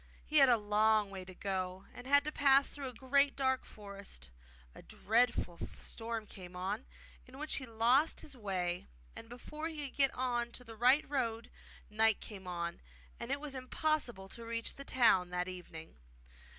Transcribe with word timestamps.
He 0.25 0.37
had 0.37 0.49
a 0.49 0.57
long 0.57 1.11
way 1.11 1.23
to 1.25 1.35
go, 1.35 1.85
and 1.93 2.07
had 2.07 2.23
to 2.23 2.31
pass 2.31 2.69
through 2.69 2.87
a 2.87 2.91
great 2.93 3.35
dark 3.35 3.63
forest. 3.63 4.31
A 4.73 4.81
dreadful 4.81 5.59
storm 5.83 6.25
came 6.25 6.55
on, 6.55 6.87
in 7.27 7.37
which 7.37 7.57
he 7.57 7.67
lost 7.67 8.21
his 8.21 8.35
way, 8.35 8.87
and 9.15 9.29
before 9.29 9.67
he 9.67 9.87
could 9.89 9.97
get 9.99 10.13
on 10.15 10.51
to 10.53 10.63
the 10.63 10.75
right 10.75 11.07
road 11.07 11.51
night 11.87 12.19
came 12.19 12.47
on, 12.47 12.81
and 13.19 13.29
it 13.31 13.39
was 13.39 13.53
impossible 13.53 14.27
to 14.29 14.43
reach 14.43 14.73
the 14.73 14.83
town 14.83 15.29
that 15.29 15.47
evening. 15.47 15.97